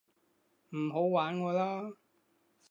[0.71, 1.91] 唔好玩我啦